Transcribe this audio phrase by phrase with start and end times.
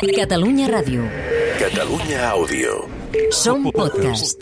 [0.00, 1.04] Catalunya Ràdio.
[1.60, 2.88] Catalunya Àudio.
[3.28, 4.40] Som podcast.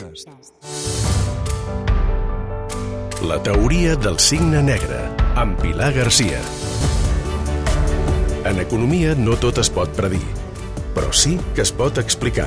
[3.26, 5.00] La teoria del signe negre,
[5.34, 6.38] amb Pilar Garcia.
[8.46, 10.22] En economia no tot es pot predir,
[10.94, 12.46] però sí que es pot explicar.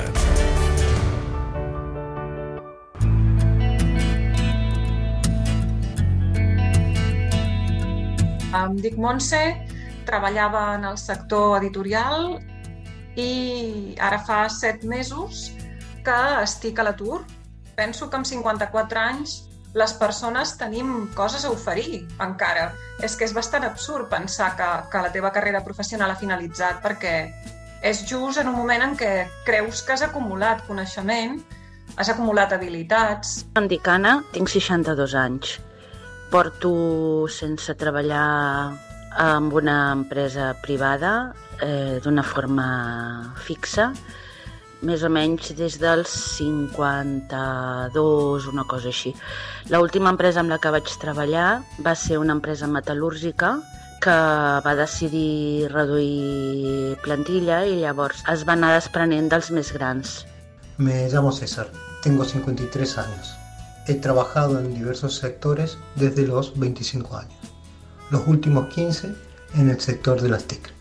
[8.63, 9.43] Em dic Montse,
[10.07, 12.39] treballava en el sector editorial
[13.19, 15.51] i ara fa set mesos
[16.05, 17.23] que estic a l'atur.
[17.77, 19.41] Penso que amb 54 anys
[19.73, 22.71] les persones tenim coses a oferir encara.
[23.01, 27.15] És que és bastant absurd pensar que, que la teva carrera professional ha finalitzat perquè
[27.83, 31.41] és just en un moment en què creus que has acumulat coneixement,
[31.97, 33.41] has acumulat habilitats.
[33.59, 35.57] Em dic Anna, tinc 62 anys.
[36.31, 36.73] Porto
[37.29, 43.93] sense treballar amb una empresa privada eh, d'una forma fixa,
[44.83, 49.13] més o menys des dels 52, una cosa així.
[49.71, 53.61] L'última empresa amb la que vaig treballar va ser una empresa metal·lúrgica
[54.03, 54.17] que
[54.65, 60.25] va decidir reduir plantilla i llavors es va anar desprenent dels més grans.
[60.77, 61.67] Me llamo César,
[62.03, 63.35] tengo 53 años.
[63.87, 67.33] He trabajado en diversos sectores desde los 25 años,
[68.13, 69.11] los últimos 15
[69.55, 70.71] en el sector de las TIC.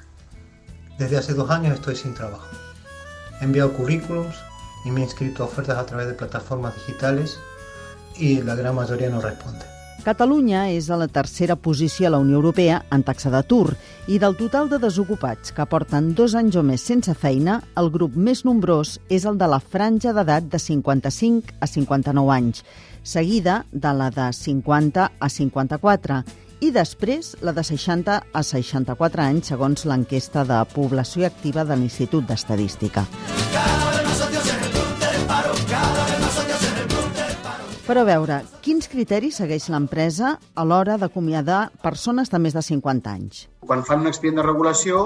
[0.98, 2.47] Desde hace dos años estoy sin trabajo.
[3.41, 4.36] He enviado currículums
[4.84, 7.38] y me he inscrito a ofertas a través de plataformas digitales
[8.19, 9.64] y la gran mayoría no responde.
[10.03, 13.77] Catalunya és a la tercera posició a la Unió Europea en taxa d'atur
[14.10, 18.16] i del total de desocupats que porten dos anys o més sense feina, el grup
[18.19, 22.64] més nombrós és el de la franja d'edat de 55 a 59 anys,
[23.05, 26.25] seguida de la de 50 a 54
[26.63, 32.29] i després la de 60 a 64 anys, segons l'enquesta de població activa de l'Institut
[32.29, 33.03] d'Estadística.
[37.83, 43.11] Però a veure, quins criteris segueix l'empresa a l'hora d'acomiadar persones de més de 50
[43.11, 43.43] anys?
[43.67, 45.03] Quan fan un expedient de regulació,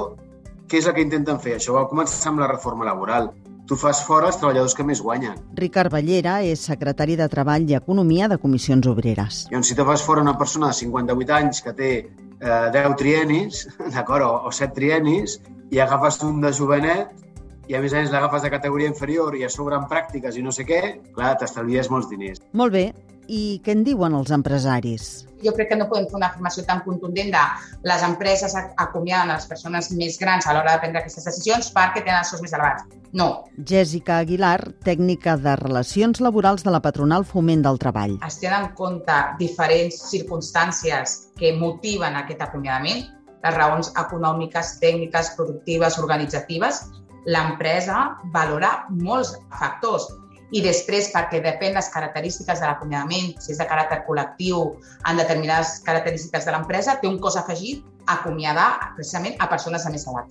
[0.69, 1.57] què és el que intenten fer?
[1.57, 3.33] Això va començar amb la reforma laboral.
[3.67, 5.41] Tu fas fora els treballadors que més guanyen.
[5.59, 9.41] Ricard Ballera és secretari de Treball i Economia de Comissions Obreres.
[9.51, 13.65] Llavors, si te fas fora una persona de 58 anys que té eh, 10 trienis,
[13.97, 15.41] d'acord, o, o 7 trienis,
[15.75, 17.27] i agafes un de jovenet,
[17.67, 20.47] i a més a més l'agafes de categoria inferior i a sobre en pràctiques i
[20.47, 20.81] no sé què,
[21.17, 22.45] clar, t'estalvies molts diners.
[22.55, 22.85] Molt bé,
[23.29, 25.27] i què en diuen els empresaris?
[25.45, 27.43] Jo crec que no podem fer una afirmació tan contundent de
[27.87, 32.23] les empreses acomiaden les persones més grans a l'hora de prendre aquestes decisions perquè tenen
[32.23, 32.87] els sous més elevats.
[33.17, 33.29] No.
[33.69, 38.19] Jessica Aguilar, tècnica de Relacions Laborals de la Patronal Foment del Treball.
[38.27, 43.07] Es tenen en compte diferents circumstàncies que motiven aquest acomiadament,
[43.45, 46.87] les raons econòmiques, tècniques, productives, organitzatives,
[47.27, 50.09] l'empresa valora molts factors
[50.55, 54.77] i després, perquè depèn les característiques de l'acomiadament, si és de caràcter col·lectiu,
[55.09, 59.91] en determinades característiques de l'empresa, té un cos afegit a acomiadar precisament a persones de
[59.97, 60.27] més edat.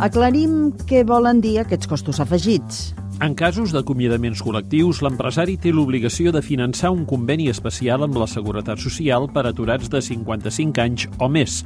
[0.00, 2.94] Aclarim què volen dir aquests costos afegits.
[3.20, 8.80] En casos d'acomiadaments col·lectius, l'empresari té l'obligació de finançar un conveni especial amb la Seguretat
[8.80, 11.58] Social per aturats de 55 anys o més.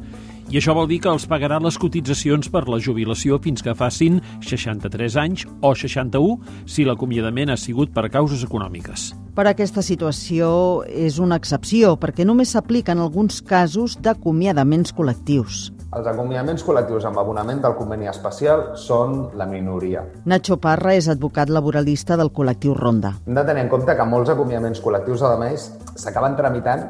[0.51, 4.19] I això vol dir que els pagarà les cotitzacions per la jubilació fins que facin
[4.43, 9.13] 63 anys o 61 si l'acomiadament ha sigut per causes econòmiques.
[9.39, 15.71] Però aquesta situació és una excepció perquè només s'aplica en alguns casos d'acomiadaments col·lectius.
[15.95, 20.01] Els acomiadaments col·lectius amb abonament del conveni especial són la minoria.
[20.27, 23.13] Nacho Parra és advocat laboralista del col·lectiu Ronda.
[23.29, 26.83] Hem de tenir en compte que molts acomiadaments col·lectius, a més, s'acaben tramitant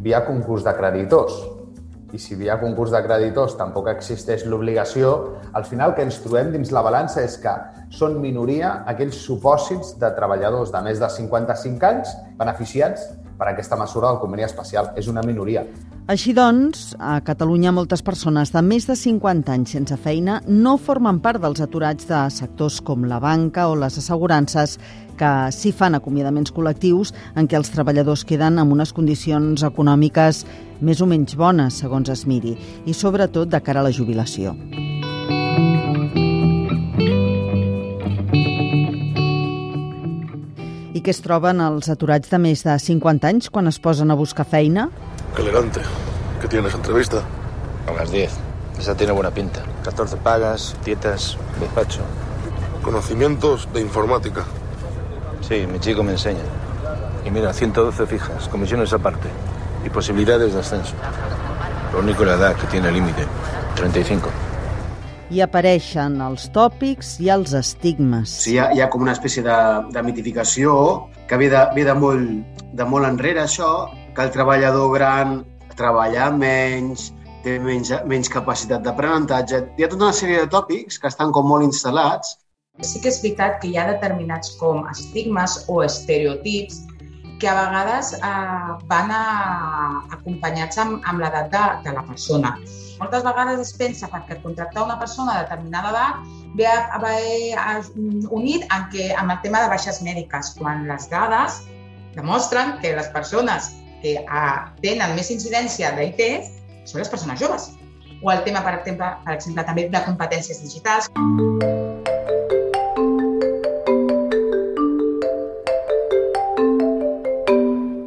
[0.00, 1.36] via concurs de creditors.
[2.16, 5.12] I si via concurs de creditors tampoc existeix l'obligació,
[5.52, 7.52] al final que ens trobem dins la balança és que
[7.92, 13.04] són minoria aquells supòsits de treballadors de més de 55 anys beneficiats
[13.38, 14.92] per aquesta mesura del conveni especial.
[14.96, 15.64] És una minoria.
[16.06, 21.18] Així doncs, a Catalunya moltes persones de més de 50 anys sense feina no formen
[21.24, 24.76] part dels aturats de sectors com la banca o les assegurances
[25.18, 30.44] que sí fan acomiadaments col·lectius en què els treballadors queden amb unes condicions econòmiques
[30.80, 32.54] més o menys bones, segons es miri,
[32.86, 34.54] i sobretot de cara a la jubilació.
[41.06, 44.16] I què es troben els aturats de més de 50 anys quan es posen a
[44.18, 44.88] buscar feina?
[45.38, 45.78] Elegante.
[46.40, 46.74] ¿Qué tienes?
[46.74, 47.20] ¿Entrevista?
[47.86, 48.32] A las 10.
[48.80, 49.62] Esa tiene buena pinta.
[49.84, 52.00] 14 pagas, dietas, despacho.
[52.82, 54.46] Conocimientos de informática.
[55.46, 56.42] Sí, mi chico me enseña.
[57.24, 59.28] Y mira, 112 fijas, comisiones aparte.
[59.84, 60.94] Y posibilidades de ascenso.
[61.92, 63.24] Lo único la edad que tiene límite.
[63.76, 64.28] 35.
[65.30, 68.30] I apareixen els tòpics i els estigmes.
[68.44, 69.58] Sigui, hi ha, hi ha com una espècie de,
[69.94, 70.76] de mitificació
[71.26, 73.70] que ve de, ve de, molt, de molt enrere, això,
[74.14, 75.40] que el treballador gran
[75.76, 77.10] treballa menys,
[77.44, 79.62] té menys, menys capacitat d'aprenentatge.
[79.76, 82.36] Hi ha tota una sèrie de tòpics que estan com molt instal·lats.
[82.84, 86.82] Sí que és veritat que hi ha determinats com estigmes o estereotips
[87.38, 89.22] que a vegades eh, van a,
[90.16, 92.56] acompanyats amb, amb l'edat de, de la persona.
[92.96, 97.14] Moltes vegades es pensa perquè contractar una persona de determinada edat ve a, a,
[97.60, 97.74] a,
[98.32, 101.60] unit amb, que, amb el tema de baixes mèdiques, quan les dades
[102.16, 106.22] demostren que les persones que a, tenen més incidència d'IT
[106.88, 107.72] són les persones joves.
[108.24, 111.12] O el tema, per exemple, per exemple també de competències digitals.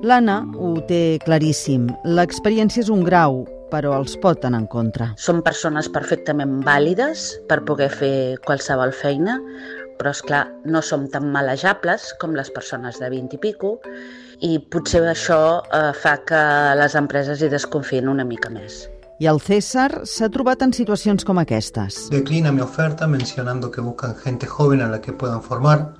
[0.10, 1.84] L'Anna ho té claríssim.
[2.18, 5.12] L'experiència és un grau, però els pot anar en contra.
[5.22, 8.14] Són persones perfectament vàlides per poder fer
[8.48, 9.36] qualsevol feina,
[10.00, 13.76] però és clar, no som tan malejables com les persones de 20 i pico
[14.42, 16.42] i potser això eh, fa que
[16.80, 18.88] les empreses hi desconfien una mica més.
[19.22, 22.08] I el César s'ha trobat en situacions com aquestes.
[22.10, 25.92] Declina mi oferta mencionando que buscan gente joven a la que puedan formar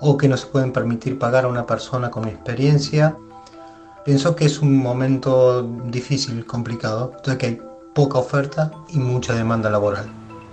[0.00, 3.14] o que no se pueden permitir pagar a una persona con experiencia.
[4.04, 7.62] Pienso que es un momento difícil, complicado, ya que hay
[7.94, 10.04] poca oferta y mucha demanda laboral.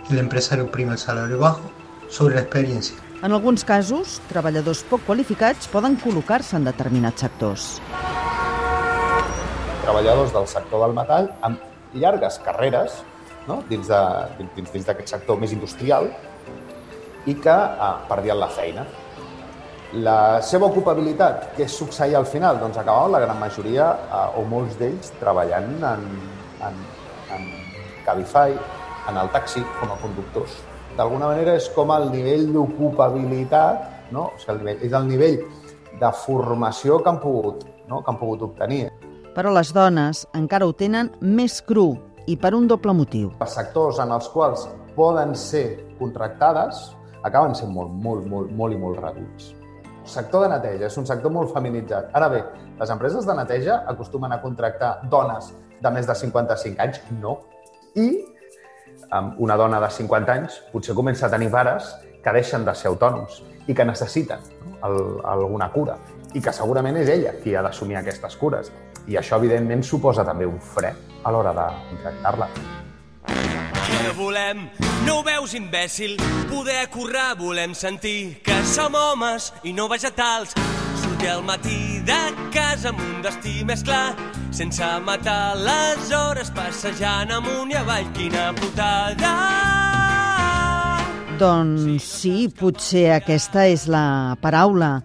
[0.10, 1.60] El empresario prima el salario bajo
[2.08, 2.96] sobre la experiencia.
[3.22, 7.68] En alguns casos, treballadors poc qualificats poden col·locar-se en determinats sectors.
[9.84, 11.60] Treballadors del sector del metall amb
[11.92, 13.02] llargues carreres
[13.52, 13.66] no?
[13.68, 16.08] dins d'aquest dins, dins sector més industrial
[17.28, 18.88] i que ah, perdien la feina.
[19.92, 22.62] La seva ocupabilitat, què succeïa al final?
[22.62, 26.10] Doncs acabaven la gran majoria, eh, o molts d'ells, treballant en,
[26.68, 26.84] en,
[27.36, 27.48] en
[28.06, 28.56] Cabify,
[29.12, 30.62] en el taxi, com a conductors
[30.98, 34.30] d'alguna manera és com el nivell d'ocupabilitat, no?
[34.36, 35.38] o sigui, el nivell, és el nivell
[36.02, 38.02] de formació que han pogut, no?
[38.02, 38.90] que han pogut obtenir.
[39.36, 41.94] Però les dones encara ho tenen més cru
[42.28, 43.32] i per un doble motiu.
[43.40, 44.68] Els sectors en els quals
[44.98, 45.66] poden ser
[46.00, 46.90] contractades
[47.24, 49.61] acaben sent molt, molt, molt, molt i molt reduïts.
[50.06, 52.10] Sector de neteja és un sector molt feminitzat.
[52.18, 52.42] Ara bé,
[52.80, 55.52] les empreses de neteja acostumen a contractar dones
[55.82, 57.02] de més de 55 anys?
[57.22, 57.38] No.
[57.96, 58.08] I
[59.38, 61.94] una dona de 50 anys potser comença a tenir pares
[62.24, 64.78] que deixen de ser autònoms i que necessiten no?
[64.88, 65.98] el, alguna cura
[66.34, 68.72] i que segurament és ella qui ha d'assumir aquestes cures.
[69.08, 70.94] I això, evidentment, suposa també un fre
[71.24, 72.81] a l'hora de contractar-la.
[74.22, 74.70] Volem,
[75.08, 76.12] no ho veus, imbècil?
[76.46, 80.54] Poder currar, volem sentir que som homes i no vegetals
[81.02, 82.20] sortir al matí de
[82.54, 84.14] casa amb un destí més clar,
[84.54, 88.06] sense matar les hores passejant amunt i avall.
[88.14, 89.34] Quina putada!
[91.42, 95.00] Doncs sí, potser aquesta és la paraula.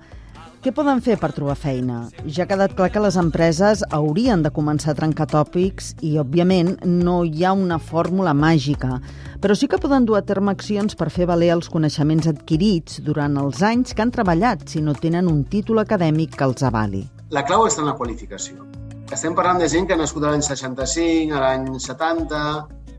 [0.66, 1.96] Què poden fer per trobar feina?
[2.26, 6.72] Ja ha quedat clar que les empreses haurien de començar a trencar tòpics i, òbviament,
[6.82, 8.96] no hi ha una fórmula màgica,
[9.38, 13.38] però sí que poden dur a terme accions per fer valer els coneixements adquirits durant
[13.38, 17.04] els anys que han treballat si no tenen un títol acadèmic que els avali.
[17.30, 18.66] La clau està en la qualificació.
[19.14, 22.42] Estem parlant de gent que ha nascut a l'any 65, a l'any 70,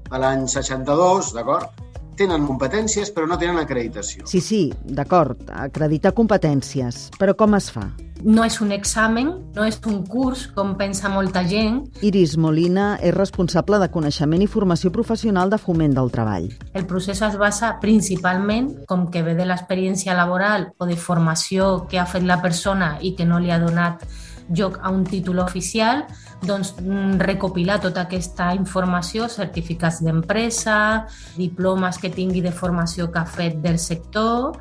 [0.07, 1.86] a l'any 62, d'acord?
[2.17, 4.25] Tenen competències però no tenen acreditació.
[4.27, 7.07] Sí, sí, d'acord, acreditar competències.
[7.17, 7.87] Però com es fa?
[8.25, 11.83] No és un examen, no és un curs, com pensa molta gent.
[12.01, 16.49] Iris Molina és responsable de coneixement i formació professional de foment del treball.
[16.73, 22.01] El procés es basa principalment, com que ve de l'experiència laboral o de formació que
[22.01, 24.01] ha fet la persona i que no li ha donat
[24.49, 26.05] lloc a un títol oficial,
[26.45, 33.25] doncs mm, recopilar tota aquesta informació, certificats d'empresa, diplomes que tingui de formació que ha
[33.25, 34.57] fet del sector.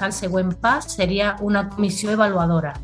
[0.00, 2.74] El següent pas seria una comissió avaluadora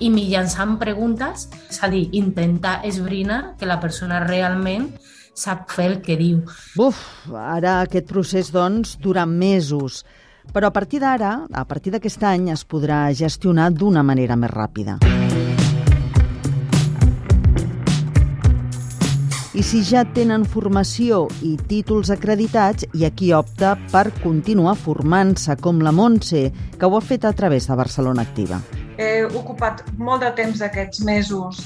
[0.00, 4.90] i mitjançant preguntes, és a dir, intentar esbrinar que la persona realment
[5.36, 6.42] sap fer el que diu.
[6.76, 7.00] Buf,
[7.32, 10.04] ara aquest procés, doncs, dura mesos.
[10.54, 15.00] Però a partir d'ara, a partir d'aquest any, es podrà gestionar d'una manera més ràpida.
[19.56, 25.54] I si ja tenen formació i títols acreditats, hi ha qui opta per continuar formant-se,
[25.64, 26.42] com la Montse,
[26.76, 28.58] que ho ha fet a través de Barcelona Activa.
[29.00, 31.62] He ocupat molt de temps aquests mesos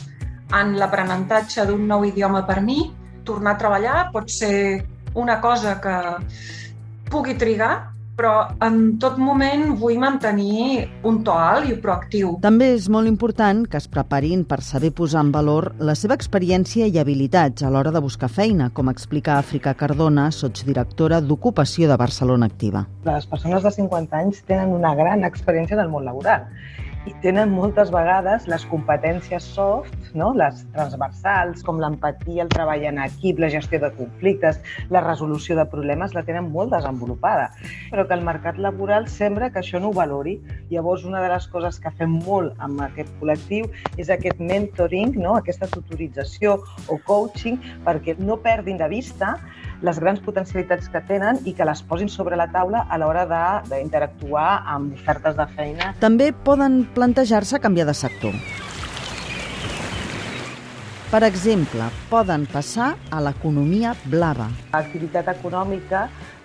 [0.54, 2.92] en l'aprenentatge d'un nou idioma per mi.
[3.26, 4.85] Tornar a treballar pot ser
[5.18, 5.97] una cosa que
[7.11, 7.89] pugui trigar,
[8.20, 12.34] però en tot moment vull mantenir un to alt i proactiu.
[12.44, 16.90] També és molt important que es preparin per saber posar en valor la seva experiència
[16.90, 22.50] i habilitats a l'hora de buscar feina, com explica Àfrica Cardona, sotsdirectora d'Ocupació de Barcelona
[22.52, 22.84] Activa.
[23.08, 26.44] Les persones de 50 anys tenen una gran experiència en el món laboral
[27.09, 30.30] i tenen moltes vegades les competències soft, no?
[30.37, 34.61] les transversals, com l'empatia, el treball en equip, la gestió de conflictes,
[34.92, 37.49] la resolució de problemes, la tenen molt desenvolupada.
[37.92, 40.37] Però que el mercat laboral sembla que això no ho valori.
[40.71, 45.38] Llavors, una de les coses que fem molt amb aquest col·lectiu és aquest mentoring, no?
[45.38, 49.37] aquesta tutorització o coaching, perquè no perdin de vista
[49.82, 53.26] les grans potencialitats que tenen i que les posin sobre la taula a l'hora
[53.68, 55.94] d'interactuar amb ofertes de feina.
[56.00, 58.37] També poden plantejar-se canviar de sector.
[61.10, 64.46] Per exemple, poden passar a l'economia blava.
[64.78, 66.04] Activitat econòmica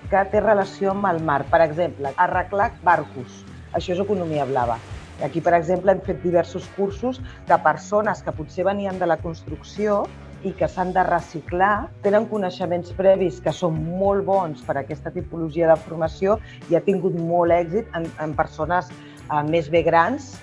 [0.10, 1.44] que té relació amb el mar.
[1.52, 3.44] Per exemple, arreglar barcos.
[3.78, 4.80] Això és economia blava.
[5.24, 10.04] Aquí, per exemple, hem fet diversos cursos que persones que potser venien de la construcció
[10.46, 15.12] i que s'han de reciclar, tenen coneixements previs que són molt bons per a aquesta
[15.12, 16.38] tipologia de formació
[16.70, 20.36] i ha tingut molt èxit en, en persones eh, més bé grans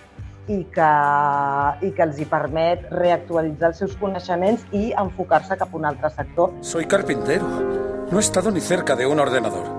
[0.51, 0.91] i que,
[1.87, 6.11] i que els hi permet reactualitzar els seus coneixements i enfocar-se cap a un altre
[6.11, 6.51] sector.
[6.67, 7.47] Soy carpintero.
[8.11, 9.71] No he estado ni cerca de un ordenador.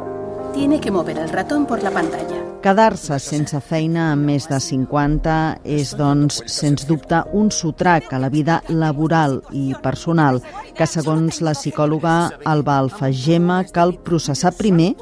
[0.54, 2.53] Tiene que mover el ratón por la pantalla.
[2.64, 5.34] Quedar-se sense feina amb més de 50
[5.68, 10.40] és, doncs, sens dubte, un sotrac a la vida laboral i personal
[10.78, 12.14] que, segons la psicòloga
[12.48, 14.94] Alba Alfagema, cal processar primer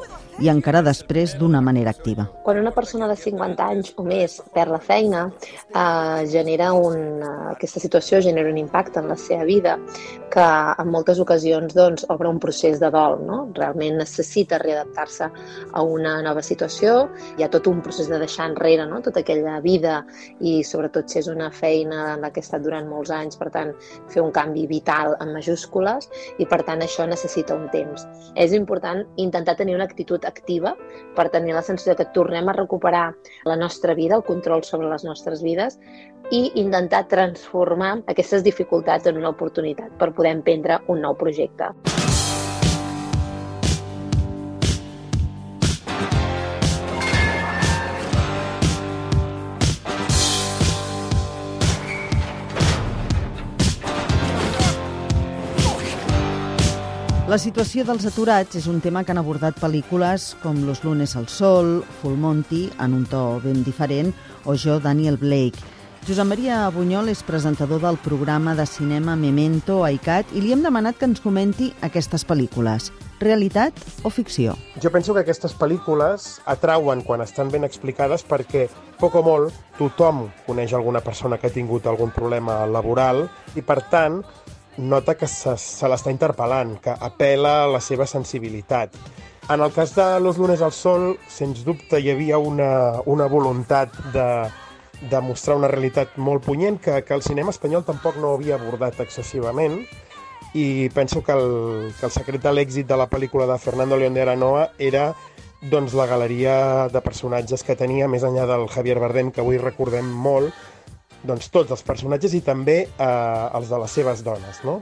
[0.41, 2.25] i encara després d'una manera activa.
[2.43, 5.27] Quan una persona de 50 anys o més perd la feina,
[5.69, 7.21] eh, genera un,
[7.51, 9.77] aquesta situació genera un impacte en la seva vida
[10.31, 10.45] que
[10.81, 13.19] en moltes ocasions doncs, obre un procés de dol.
[13.27, 13.41] No?
[13.53, 15.27] Realment necessita readaptar-se
[15.74, 17.10] a una nova situació.
[17.38, 19.01] Hi ha tot un procés de deixar enrere no?
[19.05, 20.01] tota aquella vida
[20.39, 23.51] i sobretot si és una feina en la que ha estat durant molts anys, per
[23.53, 23.75] tant,
[24.10, 28.07] fer un canvi vital en majúscules i per tant això necessita un temps.
[28.36, 30.76] És important intentar tenir una actitud activa
[31.16, 33.06] per tenir la sensació que tornem a recuperar
[33.46, 35.80] la nostra vida, el control sobre les nostres vides
[36.32, 41.74] i intentar transformar aquestes dificultats en una oportunitat per poder emprendre un nou projecte.
[57.32, 61.30] La situació dels aturats és un tema que han abordat pel·lícules com Los lunes al
[61.32, 64.10] sol, Full Monty, en un to ben diferent,
[64.44, 65.64] o jo, Daniel Blake.
[66.04, 70.68] Josep Maria Bunyol és presentador del programa de cinema Memento a ICAT i li hem
[70.68, 72.92] demanat que ens comenti aquestes pel·lícules.
[73.24, 74.58] Realitat o ficció?
[74.84, 78.68] Jo penso que aquestes pel·lícules atrauen quan estan ben explicades perquè,
[79.00, 83.86] poc o molt, tothom coneix alguna persona que ha tingut algun problema laboral i, per
[83.88, 84.20] tant,
[84.78, 88.96] nota que se, se l'està interpel·lant, que apela a la seva sensibilitat.
[89.51, 93.98] En el cas de Los lunes al sol, sens dubte hi havia una, una voluntat
[94.13, 94.28] de,
[95.10, 99.01] de mostrar una realitat molt punyent que, que el cinema espanyol tampoc no havia abordat
[99.01, 99.82] excessivament
[100.54, 104.13] i penso que el, que el secret de l'èxit de la pel·lícula de Fernando León
[104.13, 105.12] de Aranoa era
[105.62, 110.08] doncs, la galeria de personatges que tenia, més enllà del Javier Bardem, que avui recordem
[110.10, 110.54] molt,
[111.24, 114.62] doncs, tots els personatges i també eh, els de les seves dones.
[114.68, 114.82] No?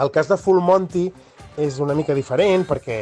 [0.00, 1.06] El cas de Full Monty
[1.56, 2.98] és una mica diferent perquè,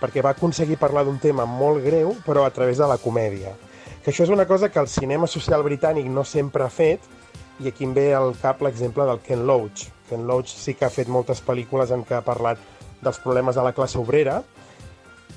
[0.00, 3.54] perquè va aconseguir parlar d'un tema molt greu però a través de la comèdia.
[4.04, 7.00] Que això és una cosa que el cinema social britànic no sempre ha fet
[7.62, 9.86] i aquí em ve al cap l'exemple del Ken Loach.
[10.10, 12.60] Ken Loach sí que ha fet moltes pel·lícules en què ha parlat
[13.04, 14.42] dels problemes de la classe obrera,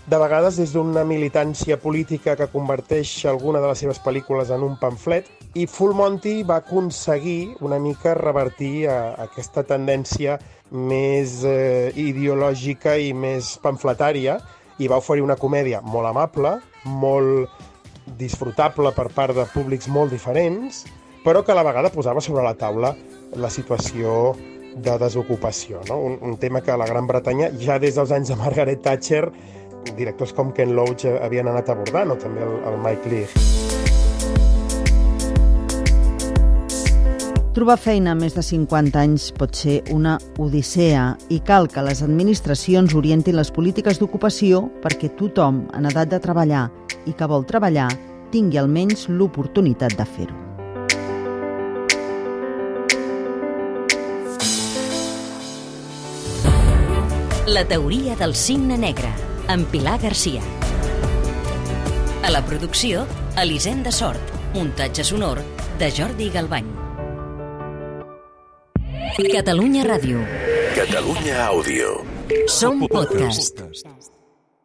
[0.07, 4.77] de vegades des d'una militància política que converteix alguna de les seves pel·lícules en un
[4.79, 5.27] pamflet,
[5.59, 10.37] i Full Monty va aconseguir una mica revertir a, a aquesta tendència
[10.71, 14.37] més eh, ideològica i més pamfletària
[14.79, 20.85] i va oferir una comèdia molt amable, molt disfrutable per part de públics molt diferents,
[21.25, 22.93] però que a la vegada posava sobre la taula
[23.35, 24.37] la situació
[24.77, 25.97] de desocupació, no?
[25.99, 29.25] un, un tema que a la Gran Bretanya ja des dels anys de Margaret Thatcher
[29.95, 33.47] directors com Ken Loach havien anat abordant, o també el, el Mike Leigh.
[37.57, 42.03] Trobar feina a més de 50 anys pot ser una odissea i cal que les
[42.05, 46.67] administracions orientin les polítiques d'ocupació perquè tothom en edat de treballar
[47.09, 47.87] i que vol treballar
[48.29, 50.43] tingui almenys l'oportunitat de fer-ho.
[57.47, 59.09] La teoria del cigne negre,
[59.47, 60.41] amb Pilar Garcia.
[62.23, 63.05] A la producció,
[63.37, 64.33] Elisenda Sort.
[64.53, 65.41] Muntatge sonor
[65.79, 66.67] de Jordi Galbany.
[69.31, 70.21] Catalunya Ràdio.
[70.75, 71.95] Catalunya Àudio.
[72.47, 74.16] Som podcast.